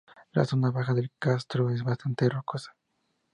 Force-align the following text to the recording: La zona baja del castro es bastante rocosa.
La 0.31 0.45
zona 0.45 0.71
baja 0.71 0.95
del 0.95 1.11
castro 1.19 1.69
es 1.69 1.83
bastante 1.83 2.27
rocosa. 2.27 2.75